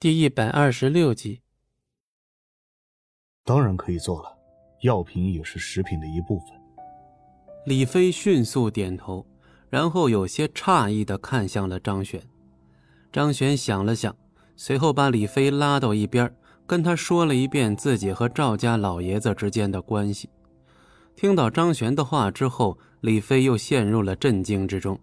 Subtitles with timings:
[0.00, 1.40] 第一百二十六集。
[3.44, 4.38] 当然可以做了，
[4.82, 6.50] 药品也是食品的一部分。
[7.66, 9.26] 李飞迅速点头，
[9.68, 12.22] 然后有些诧异的看向了张璇。
[13.10, 14.16] 张璇想了想，
[14.54, 16.32] 随后把李飞拉到一边，
[16.64, 20.30] 跟他说了一遍自己和赵家老爷子之间的关系。
[21.16, 24.96] 听到张璇的话之后，李飞又陷入了震惊之中。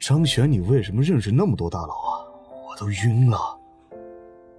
[0.00, 2.24] 张璇，你为什么认识那么多大佬啊？
[2.66, 3.57] 我都晕了。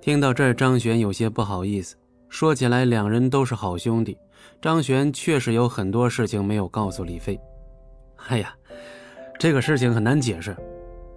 [0.02, 1.96] 听到这儿，张璇有些不好意思。
[2.30, 4.18] 说起来，两人都是好兄弟，
[4.62, 7.40] 张璇确实有很多事情没有告诉李飞。
[8.28, 8.54] 哎呀，
[9.38, 10.56] 这个事情很难解释。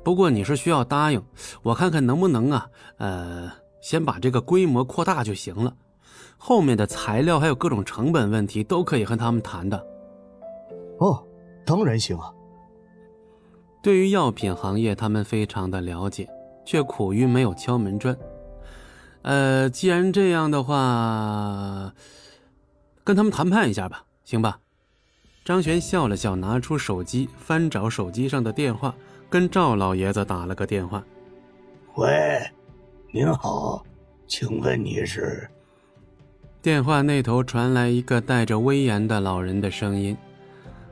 [0.03, 1.23] 不过你是需要答应
[1.63, 2.67] 我，看看能不能啊？
[2.97, 5.73] 呃，先把这个规模扩大就行了。
[6.37, 9.77] 后面的材料还有各种成本问题都可以和他们谈的。
[10.99, 11.23] 哦，
[11.65, 12.33] 当然行啊。
[13.81, 16.29] 对于药品行业，他们非常的了解，
[16.65, 18.17] 却苦于没有敲门砖。
[19.23, 21.95] 呃，既然这样的话，
[23.05, 24.59] 跟他们谈判一下吧，行吧？
[25.45, 28.95] 张璇笑了笑，拿出手机，翻找手机上的电话，
[29.29, 31.05] 跟赵老爷子打了个电话。
[31.97, 32.41] 喂，
[33.13, 33.85] 您好，
[34.27, 35.49] 请问你是？
[36.61, 40.17] 电话那头传来一个带着威严的老人的声音。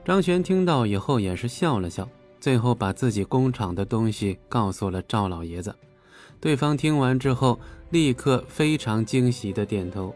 [0.04, 2.08] 张璇听到以后也是笑了笑，
[2.40, 5.74] 最后把自己工厂的东西告诉了赵老爷子。
[6.40, 7.58] 对方听完之后，
[7.90, 10.14] 立刻非常惊喜的点头。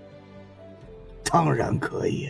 [1.25, 2.29] 当然可以，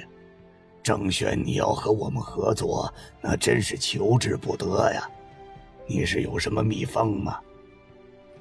[0.83, 5.09] 郑轩，你要和我们合作，那真是求之不得呀。
[5.87, 7.39] 你是有什么秘方吗？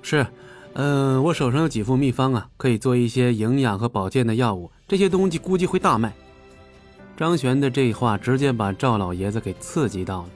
[0.02, 0.26] 是，
[0.74, 6.14] 嗯，我手上有几副秘方啊，可以做一些营养和保健的药物，这些东西估计会大卖。
[7.16, 10.30] 张璇的这话直接把赵老爷子给刺激到了，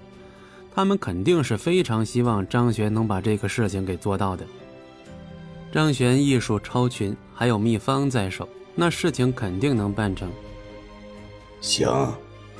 [0.75, 4.45] 他们肯定是非常希望张璇能把这个事情给做到的。
[5.71, 10.31] 张璇艺术超群，还有秘方在手，那事情肯定能办成。
[11.59, 11.89] 行，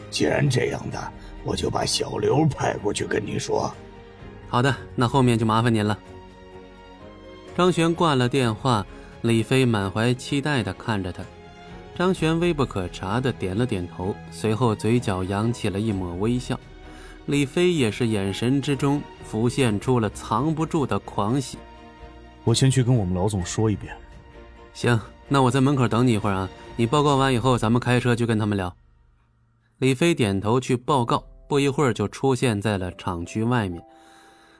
[0.09, 1.11] 既然这样的，
[1.43, 3.73] 我就把小刘派过去跟你说。
[4.49, 5.97] 好的，那后面就麻烦您了。
[7.55, 8.85] 张璇挂了电话，
[9.21, 11.23] 李飞满怀期待的看着他。
[11.95, 16.59] 张璇微不可察的点了点头，随后嘴角扬起了一抹微笑。
[17.25, 21.57] 李飞也是眼神之中浮现出了藏不住的狂喜。
[22.47, 23.93] 我先去跟我们老总说一遍。
[24.73, 24.97] 行，
[25.27, 26.49] 那我在门口等你一会儿啊。
[26.77, 28.73] 你报告完以后，咱们开车去跟他们聊。
[29.79, 33.83] 李飞点头去报告，不一会儿就出现在了厂区外面，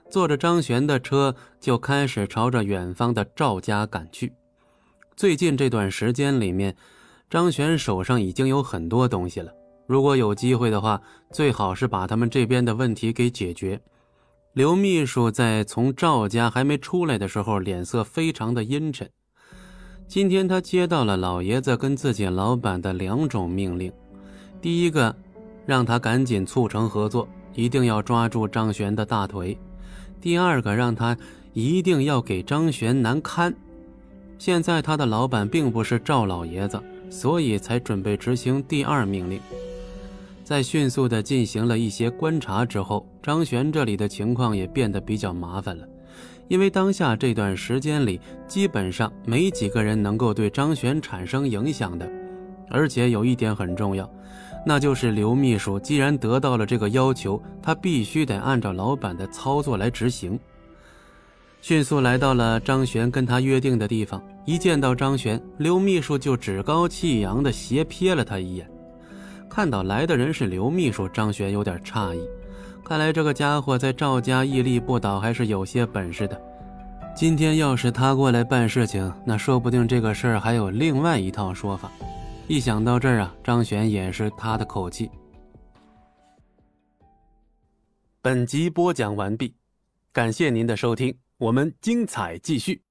[0.10, 4.34] 坐着张璇的车就开始朝着远方的赵家赶去。
[5.16, 6.76] 最近这段时间里面，
[7.30, 9.50] 张璇手上已经有很多东西了。
[9.86, 13.80] 如果有机会的话，最好是把他们这边的问题给解决。
[14.58, 19.08] 刘秘书在从赵家还没出来的时候，脸色非常的阴沉。
[20.08, 23.94] 今天他接到了老爷子跟自己老板的两种命令：
[24.60, 25.16] 第一个，
[25.68, 29.56] 让他赶紧促成合作，一定要抓住张璇的大腿；
[30.20, 31.16] 第二个，让他
[31.54, 33.54] 一定要给张璇难堪。
[34.40, 36.82] 现在他的老板并不是赵老爷子，
[37.12, 39.40] 所以才准备执行第二命令。
[40.48, 45.86] 在迅速的进行了一些观察之后，张璇这里的情况也变得比较麻烦了，
[46.48, 52.10] 因为当下这段时间里，基本上没几个人能够对张璇产生影响的，
[52.70, 54.10] 而且有一点很重要，
[54.66, 60.40] 那就是刘秘书既然得到了这个要求，他必须得按照老板的操作来执行。
[61.60, 68.66] 迅速来到了张璇跟他约定的地方，一见到张璇，刘秘书就趾高气扬的斜瞥了他一眼。
[69.50, 72.20] 看到来的人是刘秘书，张璇有点诧异。
[72.86, 76.42] 看来这个家伙在赵家屹立不倒，还是有些本事的。
[77.16, 81.92] 今天要是他过来办事情，那说不定这个事儿还有另外一套说法。
[82.48, 85.10] 一想到这儿啊，张璇掩饰他的口气。
[88.22, 89.54] 本集播讲完毕，
[90.14, 92.82] 感谢您的收听，我们精彩继续。